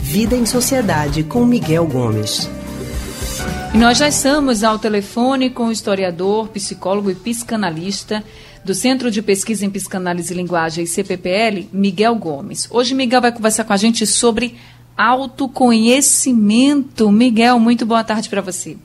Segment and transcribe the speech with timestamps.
[0.00, 2.50] Vida em Sociedade com Miguel Gomes.
[3.72, 8.22] E nós já estamos ao telefone com o historiador, psicólogo e psicanalista
[8.62, 12.68] do Centro de Pesquisa em Psicanálise e Linguagem, CPPL, Miguel Gomes.
[12.70, 14.58] Hoje Miguel vai conversar com a gente sobre
[14.96, 17.10] autoconhecimento.
[17.10, 18.76] Miguel, muito boa tarde para você.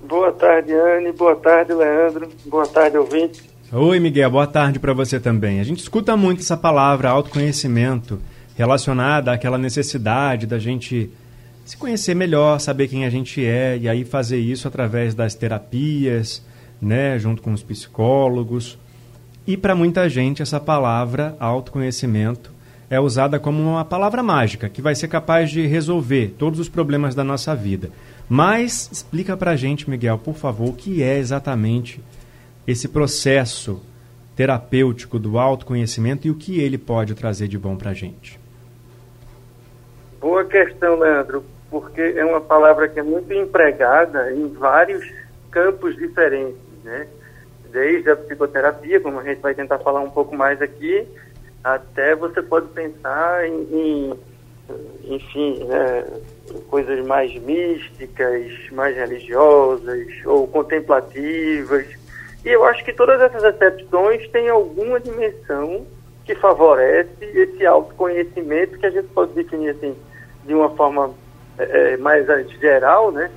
[0.00, 1.12] Boa tarde, Anne.
[1.12, 2.30] Boa tarde, Leandro.
[2.46, 3.47] Boa tarde, ouvinte.
[3.70, 4.30] Oi, Miguel.
[4.30, 5.60] Boa tarde para você também.
[5.60, 8.18] A gente escuta muito essa palavra autoconhecimento
[8.56, 11.10] relacionada àquela necessidade da gente
[11.66, 16.42] se conhecer melhor, saber quem a gente é e aí fazer isso através das terapias,
[16.80, 18.78] né, junto com os psicólogos.
[19.46, 22.50] E para muita gente essa palavra autoconhecimento
[22.88, 27.14] é usada como uma palavra mágica que vai ser capaz de resolver todos os problemas
[27.14, 27.90] da nossa vida.
[28.30, 32.00] Mas explica para a gente, Miguel, por favor, o que é exatamente
[32.68, 33.82] esse processo
[34.36, 38.38] terapêutico do autoconhecimento e o que ele pode trazer de bom para a gente.
[40.20, 45.02] Boa questão, Leandro, porque é uma palavra que é muito empregada em vários
[45.50, 47.06] campos diferentes, né?
[47.72, 51.06] Desde a psicoterapia, como a gente vai tentar falar um pouco mais aqui,
[51.64, 54.18] até você pode pensar em, em
[55.04, 56.04] enfim, né,
[56.68, 61.97] coisas mais místicas, mais religiosas ou contemplativas.
[62.44, 65.86] E eu acho que todas essas acepções têm alguma dimensão
[66.24, 69.96] que favorece esse autoconhecimento que a gente pode definir assim
[70.44, 71.10] de uma forma
[71.58, 72.26] é, é mais
[72.60, 73.30] geral, né?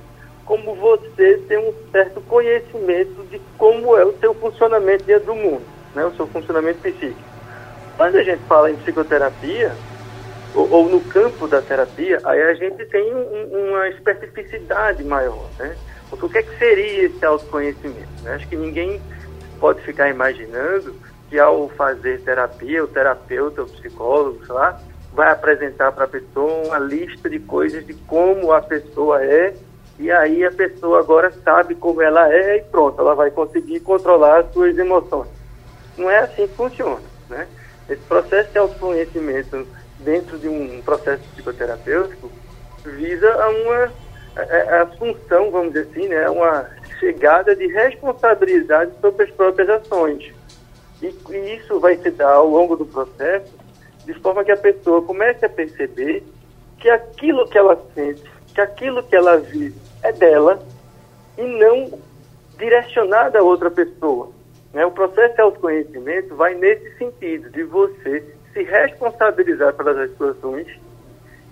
[0.44, 5.62] Como você tem um certo conhecimento de como é o seu funcionamento dentro do mundo,
[5.94, 6.04] né?
[6.04, 7.20] O seu funcionamento psíquico.
[7.96, 9.72] Quando a gente fala em psicoterapia,
[10.54, 15.76] ou, ou no campo da terapia, aí a gente tem um, uma especificidade maior, né?
[16.10, 18.22] Porque o que, é que seria esse autoconhecimento?
[18.22, 18.34] Né?
[18.34, 19.00] Acho que ninguém
[19.58, 20.94] pode ficar imaginando
[21.30, 24.78] que ao fazer terapia, o terapeuta, o psicólogo, sei lá,
[25.14, 29.54] vai apresentar para a pessoa uma lista de coisas de como a pessoa é,
[29.98, 34.40] e aí a pessoa agora sabe como ela é e pronto, ela vai conseguir controlar
[34.40, 35.28] as suas emoções.
[35.96, 37.46] Não é assim que funciona, né?
[37.88, 39.66] Esse processo de autoconhecimento
[40.04, 42.30] dentro de um processo psicoterapêutico
[42.84, 43.92] visa a uma
[44.36, 46.68] a, a função, vamos dizer assim, né, uma
[46.98, 50.32] chegada de responsabilidade sobre as próprias ações.
[51.02, 53.52] E, e isso vai se dar ao longo do processo
[54.04, 56.24] de forma que a pessoa comece a perceber
[56.78, 58.22] que aquilo que ela sente,
[58.54, 60.60] que aquilo que ela vive é dela
[61.38, 61.98] e não
[62.58, 64.30] direcionada a outra pessoa.
[64.72, 64.84] Né?
[64.84, 70.66] O processo de autoconhecimento vai nesse sentido, de você se responsabilizar pelas situações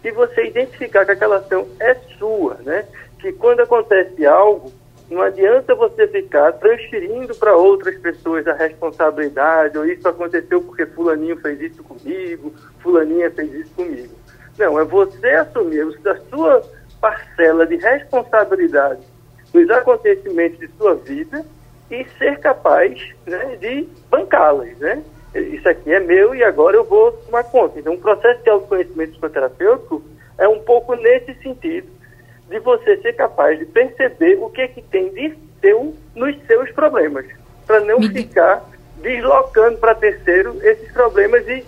[0.04, 2.86] e você identificar que aquela ação é sua, né?
[3.18, 4.72] Que quando acontece algo,
[5.10, 11.36] não adianta você ficar transferindo para outras pessoas a responsabilidade, ou isso aconteceu porque fulaninho
[11.38, 14.14] fez isso comigo, fulaninha fez isso comigo.
[14.56, 16.62] Não, é você assumir a sua
[17.00, 19.00] parcela de responsabilidade
[19.52, 21.44] nos acontecimentos de sua vida
[21.90, 25.02] e ser capaz né, de bancá-las, né?
[25.34, 27.78] Isso aqui é meu e agora eu vou tomar conta.
[27.78, 30.02] Então, o processo de autoconhecimento psicoterapêutico
[30.36, 31.88] é um pouco nesse sentido
[32.48, 36.70] de você ser capaz de perceber o que é que tem de seu nos seus
[36.72, 37.26] problemas,
[37.66, 38.08] para não Me...
[38.08, 41.64] ficar deslocando para terceiro esses problemas e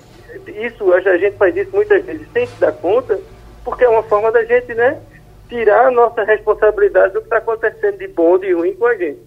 [0.64, 3.18] isso a gente faz isso muitas vezes sem se dar conta,
[3.64, 5.00] porque é uma forma da gente, né,
[5.48, 9.20] tirar a nossa responsabilidade do que está acontecendo de bom de ruim com a gente.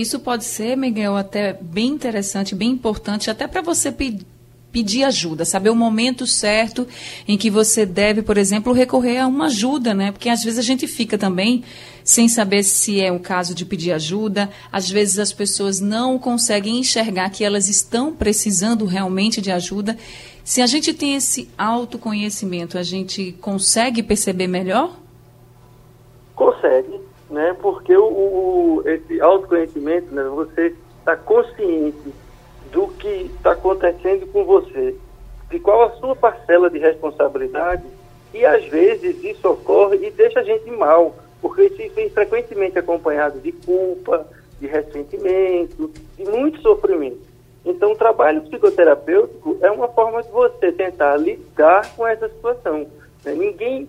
[0.00, 4.24] Isso pode ser, Miguel, até bem interessante, bem importante, até para você pedir
[4.70, 6.86] pedir ajuda, saber o momento certo
[7.26, 10.12] em que você deve, por exemplo, recorrer a uma ajuda, né?
[10.12, 11.64] Porque às vezes a gente fica também
[12.04, 16.78] sem saber se é o caso de pedir ajuda, às vezes as pessoas não conseguem
[16.78, 19.96] enxergar que elas estão precisando realmente de ajuda.
[20.44, 24.96] Se a gente tem esse autoconhecimento, a gente consegue perceber melhor?
[26.36, 27.56] Consegue, né?
[27.60, 30.22] Porque o, o esse autoconhecimento, né?
[30.24, 32.12] Você está consciente
[32.72, 34.94] do que está acontecendo com você,
[35.50, 37.84] de qual a sua parcela de responsabilidade,
[38.34, 43.40] e às vezes isso ocorre e deixa a gente mal, porque isso vem frequentemente acompanhado
[43.40, 44.26] de culpa,
[44.60, 47.28] de ressentimento, de muito sofrimento.
[47.64, 52.86] Então, o trabalho psicoterapêutico é uma forma de você tentar lidar com essa situação.
[53.24, 53.34] Né?
[53.34, 53.88] Ninguém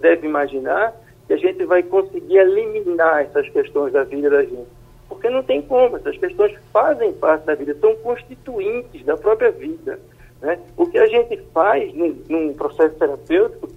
[0.00, 0.94] deve imaginar
[1.30, 5.60] que a gente vai conseguir eliminar essas questões da vida da gente porque não tem
[5.60, 9.98] como, essas questões fazem parte da vida, são constituintes da própria vida.
[10.40, 10.58] Né?
[10.76, 13.68] O que a gente faz num, num processo terapêutico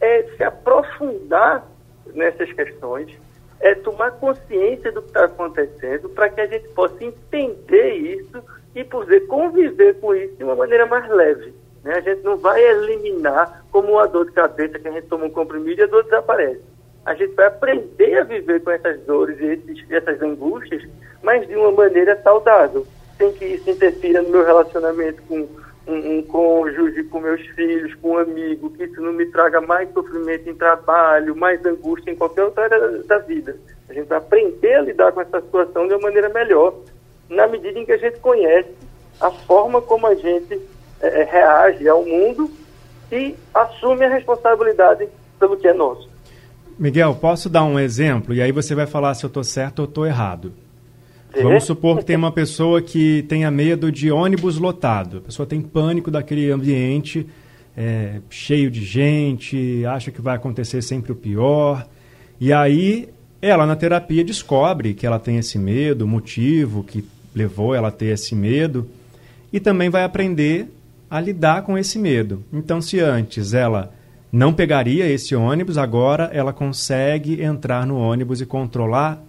[0.00, 1.64] é se aprofundar
[2.12, 3.16] nessas questões,
[3.60, 8.42] é tomar consciência do que está acontecendo para que a gente possa entender isso
[8.74, 11.54] e poder conviver com isso de uma maneira mais leve.
[11.84, 11.94] Né?
[11.94, 15.30] A gente não vai eliminar como uma dor de cabeça que a gente toma um
[15.30, 16.73] comprimido e a dor desaparece.
[17.04, 20.82] A gente vai aprender a viver com essas dores e esses, essas angústias,
[21.22, 22.86] mas de uma maneira saudável,
[23.18, 25.46] sem que isso interfira no meu relacionamento com
[25.86, 29.92] um, um cônjuge, com meus filhos, com um amigo, que isso não me traga mais
[29.92, 33.56] sofrimento em trabalho, mais angústia em qualquer outra área da vida.
[33.88, 36.74] A gente vai aprender a lidar com essa situação de uma maneira melhor,
[37.28, 38.70] na medida em que a gente conhece
[39.20, 40.60] a forma como a gente
[41.00, 42.50] é, reage ao mundo
[43.12, 45.08] e assume a responsabilidade
[45.38, 46.13] pelo que é nosso.
[46.78, 48.34] Miguel, posso dar um exemplo?
[48.34, 50.52] E aí você vai falar se eu estou certo ou estou errado.
[51.42, 55.18] Vamos supor que tem uma pessoa que tenha medo de ônibus lotado.
[55.18, 57.26] A pessoa tem pânico daquele ambiente
[57.76, 61.86] é, cheio de gente, acha que vai acontecer sempre o pior.
[62.40, 63.08] E aí
[63.42, 67.04] ela na terapia descobre que ela tem esse medo, o motivo que
[67.34, 68.88] levou ela a ter esse medo,
[69.52, 70.68] e também vai aprender
[71.10, 72.42] a lidar com esse medo.
[72.52, 73.92] Então, se antes ela
[74.34, 79.22] não pegaria esse ônibus, agora ela consegue entrar no ônibus e controlar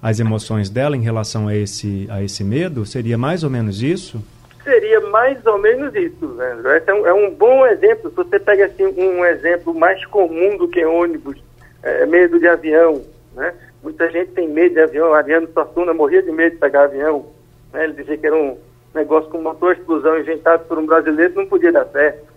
[0.00, 2.86] as emoções dela em relação a esse, a esse medo?
[2.86, 4.22] Seria mais ou menos isso?
[4.62, 6.68] Seria mais ou menos isso, Leandro.
[6.68, 8.08] É um, é um bom exemplo.
[8.10, 11.42] Se você pega assim, um exemplo mais comum do que ônibus,
[11.82, 13.02] é, medo de avião.
[13.34, 13.52] Né?
[13.82, 15.12] Muita gente tem medo de avião.
[15.12, 17.26] Ariano Suassuna morria de medo de pegar avião.
[17.72, 17.82] Né?
[17.82, 18.56] Ele dizia que era um
[18.94, 22.31] negócio com motor explosão inventado por um brasileiro, não podia dar certo.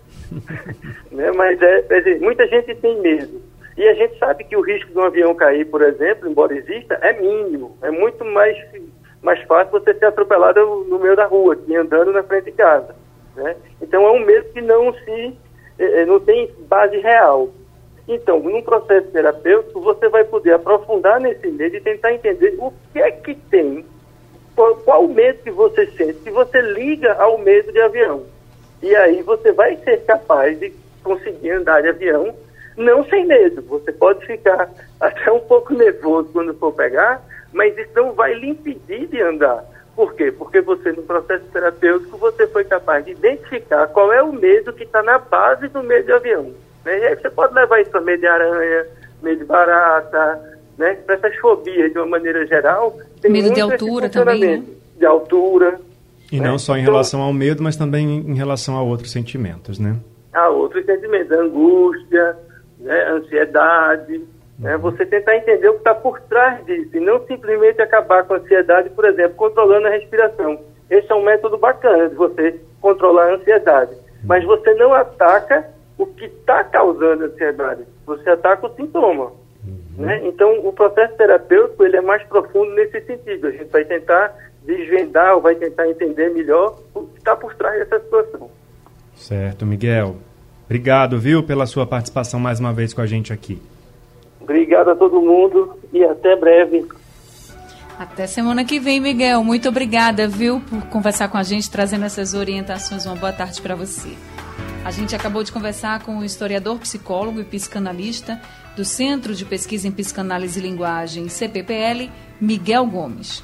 [1.12, 1.30] Né?
[1.32, 3.40] Mas é, é, muita gente tem medo.
[3.76, 6.94] E a gente sabe que o risco de um avião cair, por exemplo, embora exista,
[7.02, 7.76] é mínimo.
[7.82, 8.56] É muito mais,
[9.22, 12.94] mais fácil você ser atropelado no meio da rua, andando na frente de casa.
[13.34, 13.54] Né?
[13.82, 15.36] Então é um medo que não se
[15.78, 17.50] eh, eh, não tem base real.
[18.08, 23.00] Então, num processo terapêutico, você vai poder aprofundar nesse medo e tentar entender o que
[23.00, 23.84] é que tem,
[24.54, 28.22] qual, qual o medo que você sente, se você liga ao medo de avião.
[28.86, 30.72] E aí você vai ser capaz de
[31.02, 32.32] conseguir andar de avião
[32.76, 33.60] não sem medo.
[33.62, 37.20] Você pode ficar até um pouco nervoso quando for pegar,
[37.52, 39.64] mas isso não vai lhe impedir de andar.
[39.96, 40.30] Por quê?
[40.30, 44.84] Porque você, no processo terapêutico, você foi capaz de identificar qual é o medo que
[44.84, 46.54] está na base do medo de avião.
[46.84, 47.00] Né?
[47.00, 48.86] E aí você pode levar isso para medo de aranha,
[49.20, 50.94] medo de barata, né?
[51.04, 52.96] Para essas fobias, de uma maneira geral.
[53.24, 54.62] medo de altura também, né?
[54.96, 55.80] De altura.
[56.30, 56.48] E né?
[56.48, 59.96] não só em então, relação ao medo, mas também em relação a outros sentimentos, né?
[60.32, 62.36] A outros sentimentos, angústia,
[62.78, 64.22] né, ansiedade,
[64.58, 68.34] né, você tentar entender o que está por trás disso e não simplesmente acabar com
[68.34, 70.58] a ansiedade, por exemplo, controlando a respiração.
[70.90, 75.68] Esse é um método bacana de você controlar a ansiedade, mas você não ataca
[75.98, 79.32] o que está causando a ansiedade, você ataca o sintoma.
[79.66, 80.04] Uhum.
[80.04, 80.20] Né?
[80.24, 83.48] Então, o processo terapêutico ele é mais profundo nesse sentido.
[83.48, 84.34] A gente vai tentar
[84.66, 88.50] desvendar ou vai tentar entender melhor o que está por trás dessa situação.
[89.14, 90.16] Certo, Miguel.
[90.64, 93.62] Obrigado, viu, pela sua participação mais uma vez com a gente aqui.
[94.40, 96.86] Obrigado a todo mundo e até breve.
[97.98, 99.42] Até semana que vem, Miguel.
[99.42, 103.06] Muito obrigada, viu, por conversar com a gente, trazendo essas orientações.
[103.06, 104.10] Uma boa tarde para você.
[104.84, 108.40] A gente acabou de conversar com o historiador, psicólogo e psicanalista
[108.76, 112.10] do Centro de Pesquisa em Psicanálise e Linguagem, CPPL,
[112.40, 113.42] Miguel Gomes.